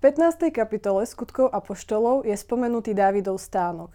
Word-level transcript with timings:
15. 0.00 0.48
kapitole 0.48 1.04
skutkov 1.04 1.52
Apoštolov 1.52 2.24
je 2.24 2.32
spomenutý 2.32 2.96
Dávidov 2.96 3.36
stánok. 3.36 3.92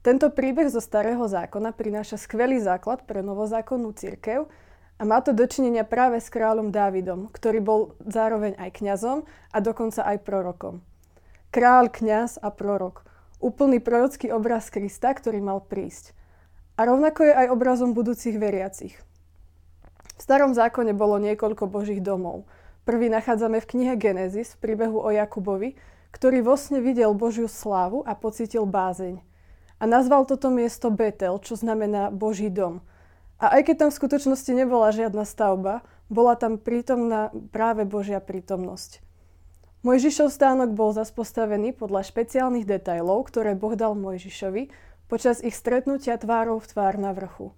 Tento 0.00 0.32
príbeh 0.32 0.72
zo 0.72 0.80
Starého 0.80 1.20
zákona 1.28 1.76
prináša 1.76 2.16
skvelý 2.16 2.56
základ 2.56 3.04
pre 3.04 3.20
novozákonnú 3.20 3.92
cirkev 3.92 4.48
a 4.96 5.04
má 5.04 5.20
to 5.20 5.36
dočinenia 5.36 5.84
práve 5.84 6.24
s 6.24 6.32
kráľom 6.32 6.72
Dávidom, 6.72 7.28
ktorý 7.28 7.60
bol 7.60 7.80
zároveň 8.00 8.56
aj 8.56 8.80
kňazom 8.80 9.28
a 9.52 9.58
dokonca 9.60 10.00
aj 10.00 10.24
prorokom. 10.24 10.80
Kráľ, 11.52 11.92
kňaz 11.92 12.40
a 12.40 12.48
prorok. 12.48 13.04
Úplný 13.36 13.84
prorocký 13.84 14.32
obraz 14.32 14.72
Krista, 14.72 15.12
ktorý 15.12 15.44
mal 15.44 15.60
prísť. 15.60 16.16
A 16.80 16.88
rovnako 16.88 17.28
je 17.28 17.32
aj 17.36 17.52
obrazom 17.52 17.92
budúcich 17.92 18.40
veriacich. 18.40 18.96
V 20.16 20.20
starom 20.24 20.56
zákone 20.56 20.96
bolo 20.96 21.20
niekoľko 21.20 21.68
božích 21.68 22.00
domov– 22.00 22.48
Prvý 22.82 23.06
nachádzame 23.06 23.62
v 23.62 23.70
knihe 23.70 23.94
Genesis 23.94 24.58
v 24.58 24.60
príbehu 24.66 24.98
o 24.98 25.06
Jakubovi, 25.14 25.78
ktorý 26.10 26.42
vo 26.42 26.58
sne 26.58 26.82
videl 26.82 27.14
Božiu 27.14 27.46
slávu 27.46 28.02
a 28.02 28.18
pocítil 28.18 28.66
bázeň. 28.66 29.22
A 29.78 29.84
nazval 29.86 30.26
toto 30.26 30.50
miesto 30.50 30.90
Betel, 30.90 31.38
čo 31.38 31.54
znamená 31.54 32.10
Boží 32.10 32.50
dom. 32.50 32.82
A 33.38 33.58
aj 33.58 33.70
keď 33.70 33.86
tam 33.86 33.90
v 33.90 33.98
skutočnosti 34.02 34.50
nebola 34.50 34.94
žiadna 34.94 35.22
stavba, 35.22 35.86
bola 36.10 36.34
tam 36.34 36.58
prítomná 36.58 37.30
práve 37.54 37.86
Božia 37.86 38.18
prítomnosť. 38.18 38.98
Mojžišov 39.82 40.30
stánok 40.30 40.74
bol 40.74 40.94
zas 40.94 41.10
postavený 41.10 41.74
podľa 41.74 42.06
špeciálnych 42.06 42.66
detajlov, 42.66 43.26
ktoré 43.30 43.58
Boh 43.58 43.74
dal 43.74 43.98
Mojžišovi 43.98 44.70
počas 45.10 45.42
ich 45.42 45.58
stretnutia 45.58 46.18
tvárov 46.18 46.62
v 46.62 46.70
tvár 46.70 46.94
na 46.98 47.10
vrchu. 47.10 47.50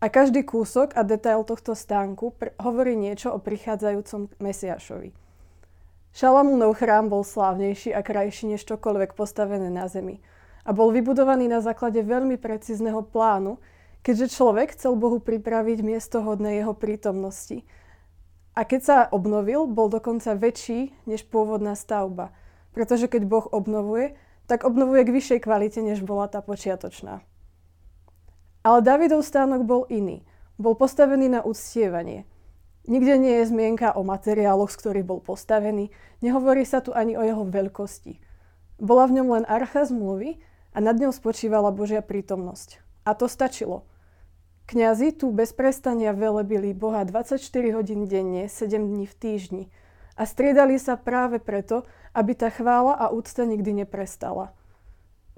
A 0.00 0.08
každý 0.08 0.48
kúsok 0.48 0.96
a 0.96 1.04
detail 1.04 1.44
tohto 1.44 1.76
stánku 1.76 2.32
pr- 2.32 2.56
hovorí 2.56 2.96
niečo 2.96 3.36
o 3.36 3.38
prichádzajúcom 3.38 4.32
Mesiašovi. 4.40 5.12
Šalamúnov 6.16 6.80
chrám 6.80 7.12
bol 7.12 7.20
slávnejší 7.20 7.92
a 7.92 8.00
krajší 8.00 8.56
než 8.56 8.64
čokoľvek 8.64 9.12
postavené 9.12 9.68
na 9.68 9.92
zemi 9.92 10.24
a 10.64 10.72
bol 10.72 10.88
vybudovaný 10.88 11.52
na 11.52 11.60
základe 11.60 12.00
veľmi 12.00 12.40
precízneho 12.40 13.04
plánu, 13.04 13.60
keďže 14.00 14.40
človek 14.40 14.72
chcel 14.72 14.96
Bohu 14.96 15.20
pripraviť 15.20 15.84
miesto 15.84 16.24
hodné 16.24 16.64
jeho 16.64 16.72
prítomnosti. 16.72 17.68
A 18.56 18.64
keď 18.64 18.80
sa 18.80 18.96
obnovil, 19.12 19.68
bol 19.68 19.92
dokonca 19.92 20.32
väčší 20.32 20.96
než 21.04 21.28
pôvodná 21.28 21.76
stavba, 21.76 22.32
pretože 22.72 23.04
keď 23.04 23.22
Boh 23.28 23.46
obnovuje, 23.52 24.16
tak 24.48 24.64
obnovuje 24.64 25.04
k 25.04 25.14
vyššej 25.14 25.40
kvalite, 25.44 25.84
než 25.84 26.02
bola 26.02 26.26
tá 26.26 26.42
počiatočná. 26.42 27.20
Ale 28.60 28.84
Davidov 28.84 29.24
stánok 29.24 29.64
bol 29.64 29.82
iný. 29.88 30.20
Bol 30.60 30.76
postavený 30.76 31.32
na 31.32 31.40
uctievanie. 31.40 32.28
Nikde 32.84 33.16
nie 33.16 33.34
je 33.40 33.48
zmienka 33.48 33.96
o 33.96 34.04
materiáloch, 34.04 34.68
z 34.68 34.76
ktorých 34.84 35.08
bol 35.08 35.20
postavený, 35.24 35.88
nehovorí 36.20 36.68
sa 36.68 36.84
tu 36.84 36.92
ani 36.92 37.16
o 37.16 37.24
jeho 37.24 37.44
veľkosti. 37.48 38.20
Bola 38.80 39.08
v 39.08 39.20
ňom 39.20 39.28
len 39.40 39.44
archa 39.48 39.88
zmluvy 39.88 40.40
a 40.76 40.78
nad 40.84 40.96
ňou 40.96 41.12
spočívala 41.12 41.72
Božia 41.72 42.04
prítomnosť. 42.04 42.80
A 43.08 43.16
to 43.16 43.32
stačilo. 43.32 43.88
Kňazi 44.68 45.16
tu 45.16 45.32
bez 45.32 45.56
prestania 45.56 46.12
velebili 46.12 46.76
Boha 46.76 47.04
24 47.08 47.40
hodín 47.72 48.04
denne, 48.04 48.48
7 48.48 48.76
dní 48.76 49.08
v 49.08 49.14
týždni 49.16 49.64
a 50.20 50.28
striedali 50.28 50.76
sa 50.76 51.00
práve 51.00 51.40
preto, 51.40 51.88
aby 52.12 52.36
tá 52.36 52.52
chvála 52.52 52.92
a 52.92 53.08
úcta 53.08 53.48
nikdy 53.48 53.84
neprestala. 53.84 54.52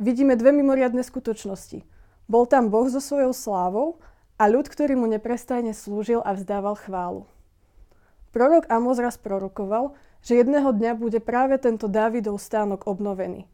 Vidíme 0.03 0.35
dve 0.35 0.51
mimoriadne 0.51 1.07
skutočnosti– 1.07 1.87
bol 2.33 2.49
tam 2.49 2.73
Boh 2.73 2.89
so 2.89 2.97
svojou 2.97 3.37
slávou 3.37 4.01
a 4.41 4.49
ľud, 4.49 4.65
ktorý 4.65 4.97
mu 4.97 5.05
neprestajne 5.05 5.77
slúžil 5.77 6.25
a 6.25 6.33
vzdával 6.33 6.81
chválu. 6.81 7.29
Prorok 8.33 8.65
Amos 8.73 8.97
raz 8.97 9.21
prorokoval, 9.21 9.93
že 10.25 10.41
jedného 10.41 10.73
dňa 10.73 10.97
bude 10.97 11.21
práve 11.21 11.61
tento 11.61 11.93
Dávidov 11.93 12.41
stánok 12.41 12.89
obnovený. 12.89 13.45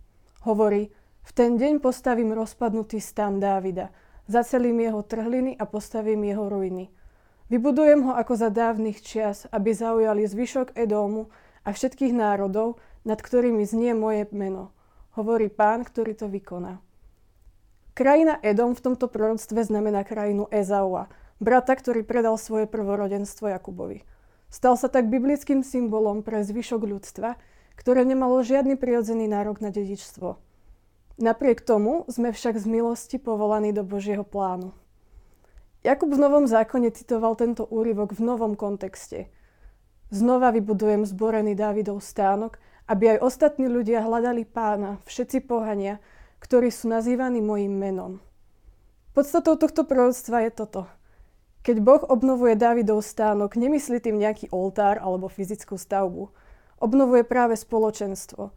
Hovorí, 0.46 0.94
v 1.26 1.30
ten 1.34 1.58
deň 1.58 1.82
postavím 1.82 2.30
rozpadnutý 2.30 3.02
stán 3.02 3.42
Dávida, 3.42 3.90
zacelím 4.30 4.86
jeho 4.86 5.02
trhliny 5.02 5.58
a 5.58 5.66
postavím 5.66 6.22
jeho 6.22 6.46
ruiny. 6.46 6.94
Vybudujem 7.50 8.06
ho 8.06 8.12
ako 8.14 8.38
za 8.38 8.48
dávnych 8.55 9.02
čias, 9.02 9.50
aby 9.50 9.74
zaujali 9.74 10.22
zvyšok 10.22 10.78
Edómu 10.78 11.27
a 11.67 11.74
všetkých 11.74 12.14
národov, 12.14 12.78
nad 13.02 13.18
ktorými 13.18 13.67
znie 13.67 13.96
moje 13.98 14.30
meno. 14.30 14.70
Hovorí 15.18 15.50
pán, 15.50 15.83
ktorý 15.83 16.14
to 16.14 16.30
vykoná. 16.30 16.78
Krajina 17.98 18.39
Edom 18.47 18.79
v 18.79 18.85
tomto 18.86 19.11
proroctve 19.11 19.59
znamená 19.67 20.07
krajinu 20.07 20.47
Ezaua, 20.55 21.11
brata, 21.42 21.75
ktorý 21.75 22.07
predal 22.07 22.39
svoje 22.39 22.70
prvorodenstvo 22.70 23.51
Jakubovi. 23.51 24.07
Stal 24.55 24.79
sa 24.79 24.86
tak 24.86 25.11
biblickým 25.11 25.67
symbolom 25.67 26.23
pre 26.23 26.47
zvyšok 26.47 26.79
ľudstva, 26.79 27.35
ktoré 27.75 28.07
nemalo 28.07 28.39
žiadny 28.47 28.79
prirodzený 28.79 29.27
nárok 29.27 29.59
na 29.59 29.75
dedičstvo. 29.75 30.39
Napriek 31.19 31.67
tomu 31.67 32.07
sme 32.07 32.31
však 32.31 32.63
z 32.63 32.70
milosti 32.70 33.19
povolaní 33.19 33.75
do 33.75 33.83
Božieho 33.83 34.23
plánu. 34.23 34.70
Jakub 35.83 36.15
v 36.15 36.23
Novom 36.23 36.47
zákone 36.47 36.95
citoval 36.95 37.35
tento 37.35 37.67
úryvok 37.67 38.15
v 38.15 38.23
novom 38.23 38.55
kontexte. 38.55 39.27
Znova 40.15 40.55
vybudujem 40.55 41.03
zborený 41.03 41.59
Dávidov 41.59 41.98
stánok, 41.98 42.63
aby 42.86 43.19
aj 43.19 43.27
ostatní 43.27 43.67
ľudia 43.67 44.07
hľadali 44.07 44.47
pána, 44.47 45.03
všetci 45.03 45.51
pohania, 45.51 45.98
ktorí 46.38 46.70
sú 46.70 46.88
nazývaní 46.88 47.42
mojim 47.42 47.74
menom. 47.74 48.22
Podstatou 49.18 49.58
tohto 49.58 49.82
proroctva 49.82 50.46
je 50.46 50.50
toto. 50.54 50.82
Keď 51.66 51.76
Boh 51.82 52.02
obnovuje 52.06 52.54
Dávidov 52.54 53.02
stánok, 53.02 53.58
nemyslí 53.58 53.98
tým 53.98 54.16
nejaký 54.22 54.46
oltár 54.54 55.02
alebo 55.02 55.26
fyzickú 55.26 55.74
stavbu. 55.74 56.30
Obnovuje 56.78 57.26
práve 57.26 57.58
spoločenstvo. 57.58 58.54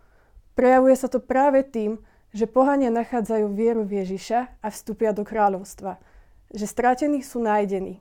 Prejavuje 0.54 0.94
sa 0.94 1.10
to 1.10 1.18
práve 1.18 1.66
tým, 1.66 1.98
že 2.32 2.46
pohania 2.48 2.94
nachádzajú 2.94 3.50
vieru 3.52 3.84
v 3.84 4.06
Ježiša 4.06 4.62
a 4.62 4.68
vstúpia 4.70 5.12
do 5.12 5.26
kráľovstva. 5.26 5.98
Že 6.54 6.66
strátení 6.70 7.20
sú 7.26 7.42
nájdení. 7.42 8.00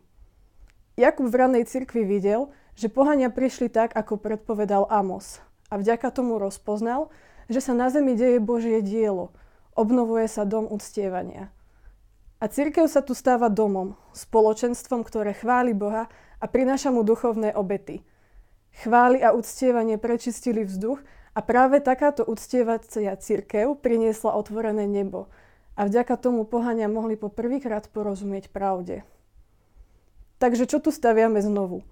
Jakub 1.01 1.33
v 1.33 1.41
ranej 1.41 1.65
cirkvi 1.65 2.05
videl, 2.05 2.53
že 2.77 2.93
pohania 2.93 3.33
prišli 3.33 3.73
tak, 3.73 3.97
ako 3.97 4.21
predpovedal 4.21 4.85
Amos. 4.93 5.41
A 5.73 5.81
vďaka 5.81 6.13
tomu 6.13 6.37
rozpoznal, 6.37 7.09
že 7.49 7.65
sa 7.65 7.73
na 7.73 7.89
zemi 7.89 8.15
deje 8.15 8.37
Božie 8.37 8.85
dielo– 8.85 9.33
obnovuje 9.79 10.27
sa 10.27 10.43
dom 10.47 10.67
uctievania. 10.67 11.53
A 12.41 12.49
církev 12.49 12.89
sa 12.89 13.05
tu 13.05 13.13
stáva 13.13 13.53
domom, 13.53 14.01
spoločenstvom, 14.17 15.05
ktoré 15.05 15.37
chváli 15.37 15.77
Boha 15.77 16.09
a 16.41 16.45
prináša 16.49 16.89
mu 16.89 17.05
duchovné 17.05 17.53
obety. 17.53 18.01
Chváli 18.81 19.21
a 19.21 19.37
uctievanie 19.37 20.01
prečistili 20.01 20.65
vzduch 20.65 21.05
a 21.37 21.41
práve 21.45 21.85
takáto 21.85 22.25
uctievacia 22.25 23.13
církev 23.13 23.77
priniesla 23.85 24.33
otvorené 24.33 24.89
nebo 24.89 25.29
a 25.77 25.85
vďaka 25.85 26.17
tomu 26.17 26.49
pohania 26.49 26.89
mohli 26.89 27.21
po 27.21 27.29
prvýkrát 27.29 27.93
porozumieť 27.93 28.49
pravde. 28.49 29.05
Takže 30.41 30.65
čo 30.65 30.81
tu 30.81 30.89
staviame 30.89 31.45
znovu? 31.45 31.85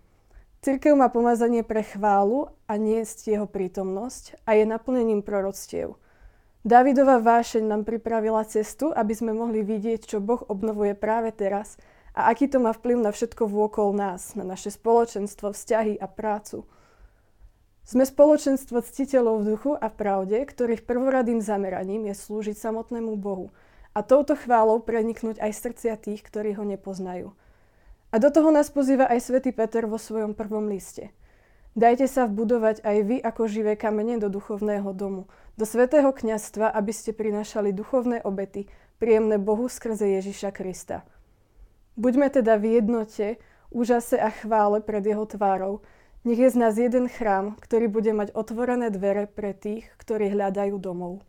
Církev 0.64 0.96
má 0.96 1.12
pomazanie 1.12 1.60
pre 1.60 1.84
chválu 1.84 2.48
a 2.64 2.80
niesť 2.80 3.36
jeho 3.36 3.44
prítomnosť 3.44 4.40
a 4.48 4.56
je 4.56 4.64
naplnením 4.64 5.20
proroctiev– 5.20 5.94
Davidova 6.66 7.22
vášeň 7.22 7.70
nám 7.70 7.82
pripravila 7.86 8.42
cestu, 8.42 8.90
aby 8.90 9.14
sme 9.14 9.30
mohli 9.30 9.62
vidieť, 9.62 10.10
čo 10.10 10.18
Boh 10.18 10.42
obnovuje 10.50 10.98
práve 10.98 11.30
teraz 11.30 11.78
a 12.18 12.34
aký 12.34 12.50
to 12.50 12.58
má 12.58 12.74
vplyv 12.74 12.98
na 12.98 13.14
všetko 13.14 13.46
vôkol 13.46 13.94
nás, 13.94 14.34
na 14.34 14.42
naše 14.42 14.74
spoločenstvo, 14.74 15.54
vzťahy 15.54 16.02
a 16.02 16.10
prácu. 16.10 16.66
Sme 17.86 18.02
spoločenstvo 18.02 18.82
ctiteľov 18.82 19.34
v 19.40 19.46
duchu 19.54 19.72
a 19.78 19.86
v 19.86 19.98
pravde, 20.02 20.38
ktorých 20.42 20.82
prvoradým 20.82 21.38
zameraním 21.38 22.10
je 22.10 22.18
slúžiť 22.18 22.58
samotnému 22.58 23.14
Bohu 23.14 23.54
a 23.94 24.02
touto 24.02 24.34
chválou 24.34 24.82
preniknúť 24.82 25.38
aj 25.38 25.52
srdcia 25.54 25.94
tých, 25.94 26.26
ktorí 26.26 26.58
ho 26.58 26.66
nepoznajú. 26.66 27.38
A 28.10 28.16
do 28.18 28.34
toho 28.34 28.50
nás 28.50 28.66
pozýva 28.66 29.06
aj 29.06 29.30
svätý 29.30 29.54
Peter 29.54 29.86
vo 29.86 29.96
svojom 29.96 30.34
prvom 30.34 30.66
liste– 30.66 31.14
Dajte 31.78 32.10
sa 32.10 32.26
vbudovať 32.26 32.82
aj 32.82 32.96
vy 33.06 33.16
ako 33.22 33.46
živé 33.46 33.78
kamene 33.78 34.18
do 34.18 34.26
duchovného 34.26 34.90
domu, 34.98 35.30
do 35.54 35.62
svetého 35.62 36.10
kňazstva, 36.10 36.74
aby 36.74 36.90
ste 36.90 37.14
prinášali 37.14 37.70
duchovné 37.70 38.18
obety, 38.26 38.66
príjemné 38.98 39.38
Bohu 39.38 39.70
skrze 39.70 40.18
Ježiša 40.18 40.50
Krista. 40.50 41.06
Buďme 41.94 42.34
teda 42.34 42.58
v 42.58 42.82
jednote, 42.82 43.38
úžase 43.70 44.18
a 44.18 44.26
chvále 44.26 44.82
pred 44.82 45.06
jeho 45.06 45.22
tvárou. 45.22 45.86
Nech 46.26 46.42
je 46.42 46.50
z 46.50 46.58
nás 46.58 46.74
jeden 46.74 47.06
chrám, 47.06 47.54
ktorý 47.62 47.86
bude 47.86 48.10
mať 48.10 48.34
otvorené 48.34 48.90
dvere 48.90 49.30
pre 49.30 49.54
tých, 49.54 49.86
ktorí 50.02 50.34
hľadajú 50.34 50.82
domov. 50.82 51.22